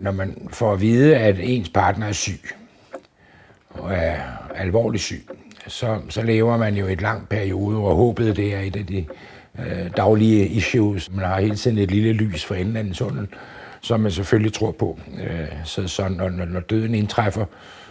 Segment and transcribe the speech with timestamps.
[0.00, 2.40] Når man får at vide, at ens partner er syg,
[3.70, 4.16] og er
[4.54, 5.28] alvorligt syg,
[5.66, 9.06] så, så lever man jo et langt periode, hvor håbet det er et af de
[9.58, 11.10] øh, daglige issues.
[11.12, 13.28] Man har hele tiden et lille lys for enden af den tunnel,
[13.80, 14.98] som man selvfølgelig tror på.
[15.22, 17.44] Øh, så så når, når døden indtræffer,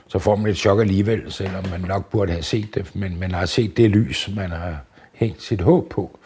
[0.07, 3.31] så får man et chok alligevel, selvom man nok burde have set det, men man
[3.31, 4.77] har set det lys, man har
[5.13, 6.19] hængt sit håb på.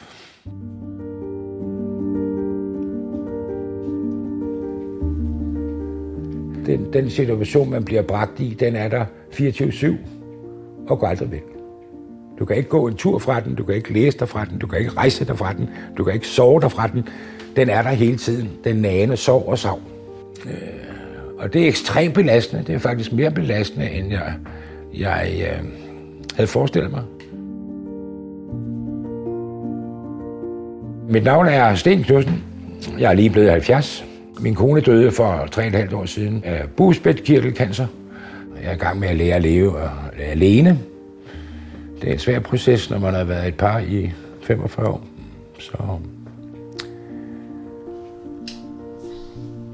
[6.66, 9.88] Den, den situation, man bliver bragt i, den er der 24-7
[10.88, 11.44] og går aldrig væk.
[12.40, 14.60] Du kan ikke gå en tur fra den, du kan ikke læse dig fra den,
[14.60, 17.08] du kan ikke rejse dig fra den, du kan ikke sove dig fra den.
[17.56, 18.50] Den er der hele tiden.
[18.64, 19.80] Den nane sov og sov.
[20.46, 20.52] Øh,
[21.38, 22.64] og det er ekstremt belastende.
[22.68, 24.34] Det er faktisk mere belastende, end jeg,
[24.94, 25.70] jeg øh,
[26.36, 27.04] havde forestillet mig.
[31.10, 32.44] Mit navn er Sten Knudsen.
[33.00, 34.06] Jeg er lige blevet 70.
[34.44, 37.88] Min kone døde for 3,5 år siden af bugspætkirtelcancer.
[38.64, 39.74] Jeg er i gang med at lære at leve
[40.20, 40.80] alene.
[42.02, 45.06] Det er en svær proces, når man har været et par i 45 år.
[45.60, 45.78] Så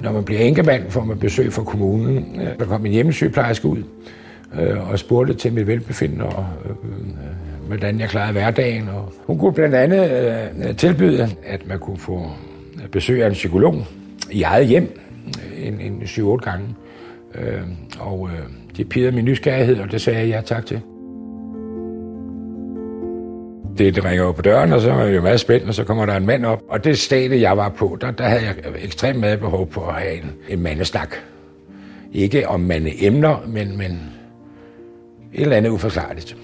[0.01, 2.39] Når man bliver enkemand, får man besøg fra kommunen.
[2.59, 3.83] Der kom en hjemmesygeplejerske ud
[4.59, 6.75] øh, og spurgte til mit velbefindende og øh,
[7.67, 8.89] hvordan jeg klarede hverdagen.
[8.89, 12.31] Og hun kunne blandt andet øh, tilbyde, at man kunne få
[12.91, 13.85] besøg af en psykolog
[14.31, 14.99] i eget hjem
[15.57, 16.75] en, en 7-8 gange.
[17.35, 17.61] Øh,
[17.99, 18.45] og øh,
[18.77, 20.81] det pirrede min nysgerrighed, og det sagde jeg ja tak til
[23.79, 25.83] det, det ringer jo på døren, og så er jeg jo meget spændt, og så
[25.83, 26.61] kommer der en mand op.
[26.69, 29.93] Og det stadie, jeg var på, der, der havde jeg ekstremt meget behov på at
[29.93, 31.15] have en, en mandesnak.
[32.13, 33.91] Ikke om mandeemner, men, men
[35.33, 36.37] et eller andet uforklarligt.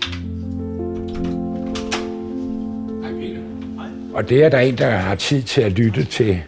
[4.13, 6.41] Og det er der en, der har tid til at lytte til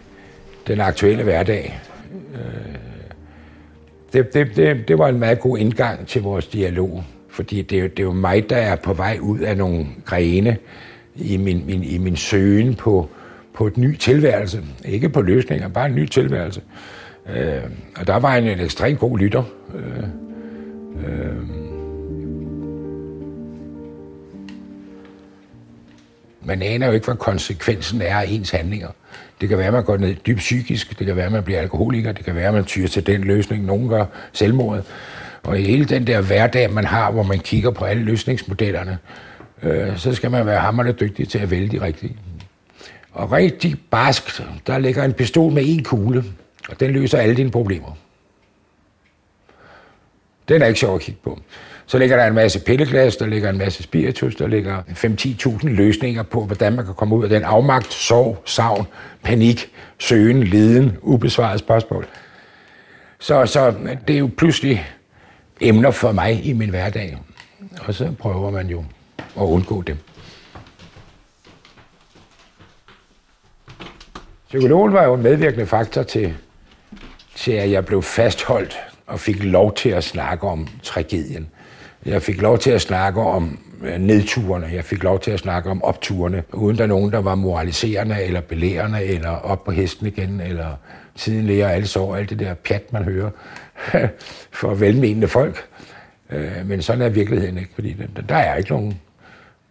[0.68, 1.80] den aktuelle hverdag.
[2.34, 2.74] Øh,
[4.12, 7.04] det, det, det, det var en meget god indgang til vores dialog.
[7.28, 10.56] Fordi det det er jo mig, der er på vej ud af nogle grene
[11.16, 13.08] i min, min, i min søgen på,
[13.54, 14.62] på et ny tilværelse.
[14.84, 16.62] Ikke på løsninger, bare en ny tilværelse.
[17.36, 17.62] Øh,
[17.96, 19.42] og der var en, en ekstremt god lytter.
[19.74, 20.04] Øh,
[21.06, 21.36] øh,
[26.42, 28.88] man aner jo ikke, hvad konsekvensen er af ens handlinger.
[29.40, 31.60] Det kan være, at man går ned dybt psykisk, det kan være, at man bliver
[31.60, 34.84] alkoholiker, det kan være, at man tyrer til den løsning, nogen gør selvmordet.
[35.42, 38.98] Og i hele den der hverdag, man har, hvor man kigger på alle løsningsmodellerne,
[39.62, 42.16] øh, så skal man være hammerne dygtig til at vælge de rigtige.
[43.12, 46.24] Og rigtig barskt, der ligger en pistol med en kugle,
[46.68, 47.96] og den løser alle dine problemer.
[50.48, 51.38] Den er ikke sjov at kigge på.
[51.86, 56.22] Så ligger der en masse pilleglas, der ligger en masse spiritus, der ligger 5-10.000 løsninger
[56.22, 58.86] på, hvordan man kan komme ud af den afmagt, sorg, savn,
[59.22, 62.06] panik, søgen, liden, ubesvaret spørgsmål.
[63.18, 63.74] Så, så
[64.08, 64.86] det er jo pludselig
[65.60, 67.18] emner for mig i min hverdag.
[67.86, 68.84] Og så prøver man jo
[69.36, 69.96] at undgå dem.
[74.48, 76.34] Psykologen var jo en medvirkende faktor til,
[77.34, 81.48] til, at jeg blev fastholdt og fik lov til at snakke om tragedien.
[82.06, 85.70] Jeg fik lov til at snakke om øh, nedturene, jeg fik lov til at snakke
[85.70, 90.40] om opturene, uden der nogen, der var moraliserende eller belærende, eller op på hesten igen,
[90.40, 90.76] eller
[91.16, 93.30] tiden lærer alle sår, alt det der pjat, man hører
[94.60, 95.68] for velmenende folk.
[96.30, 97.96] Øh, men sådan er virkeligheden ikke, fordi
[98.28, 99.00] der er ikke nogen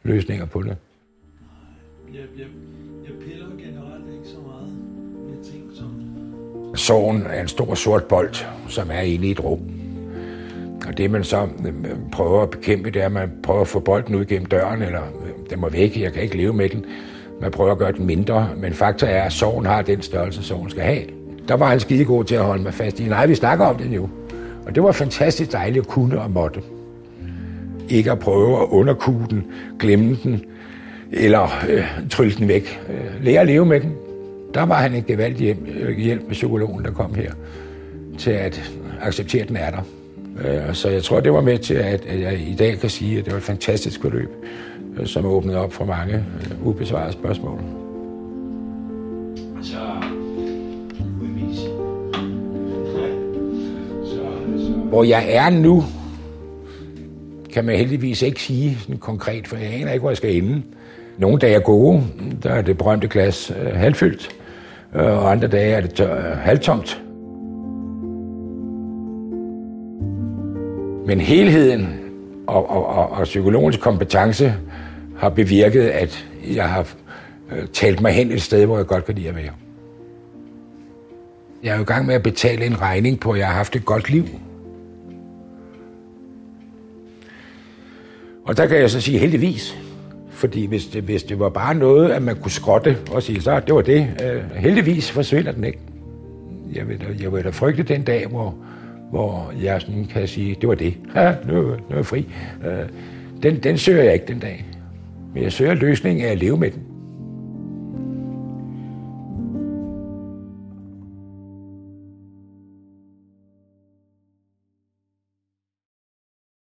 [0.04, 0.78] løsninger på det.
[2.14, 2.48] Jeg, jeg,
[3.06, 4.72] jeg piller generelt ikke så meget
[5.30, 6.37] med ting som...
[6.76, 8.36] Sorgen er en stor sort bold,
[8.70, 9.60] som er inde i et rum.
[10.88, 11.74] Og det man så øh,
[12.12, 15.02] prøver at bekæmpe, det er, at man prøver at få bolden ud gennem døren, eller
[15.02, 16.86] øh, den må væk, jeg kan ikke leve med den.
[17.42, 20.70] Man prøver at gøre den mindre, men fakta er, at sorgen har den størrelse, sorgen
[20.70, 21.04] skal have.
[21.48, 23.04] Der var han skide god til at holde mig fast i.
[23.04, 24.10] Nej, vi snakker om det nu.
[24.66, 26.62] Og det var fantastisk dejligt at kunne og måtte.
[27.90, 29.46] Ikke at prøve at underkue den,
[29.80, 30.42] glemme den,
[31.12, 32.82] eller øh, trylle den væk.
[32.90, 33.94] Øh, lære at leve med den.
[34.54, 37.32] Der var han en gevaldig hjælp, øh, hjælp med psykologen, der kom her,
[38.18, 38.72] til at
[39.02, 39.82] acceptere, at den er der.
[40.46, 43.26] Øh, så jeg tror, det var med til, at, jeg i dag kan sige, at
[43.26, 44.30] det var et fantastisk forløb,
[45.00, 46.26] øh, som åbnede op for mange
[46.64, 47.60] ubesvarede spørgsmål.
[49.62, 49.78] Så
[54.90, 55.84] Hvor jeg er nu,
[57.54, 60.62] kan man heldigvis ikke sige sådan konkret, for jeg aner ikke, hvor jeg skal ende.
[61.18, 62.04] Nogle dage er gode,
[62.44, 64.30] der er det berømte glas øh, halvfyldt,
[64.96, 67.02] øh, og andre dage er det tør, øh, halvtomt.
[71.08, 72.00] Men helheden
[72.48, 74.54] og, og, og, og psykologens kompetence
[75.18, 76.88] har bevirket, at jeg har
[77.52, 79.52] øh, talt mig hen et sted, hvor jeg godt kan lide at være.
[81.64, 83.76] Jeg er jo i gang med at betale en regning på, at jeg har haft
[83.76, 84.26] et godt liv.
[88.46, 89.78] Og der kan jeg så sige heldigvis.
[90.38, 93.60] Fordi hvis det, hvis det var bare noget, at man kunne skrotte og sige, så
[93.60, 94.08] det var det.
[94.24, 95.80] Øh, heldigvis forsvinder den ikke.
[96.74, 98.56] Jeg vil, da, jeg vil da frygte den dag, hvor,
[99.12, 100.98] hvor jeg sådan kan sige, det var det.
[101.16, 102.28] Ja, nu, nu er jeg fri.
[102.66, 102.90] Øh,
[103.44, 104.66] den, den søger jeg ikke den dag.
[105.34, 106.82] Men jeg søger løsningen af at leve med den.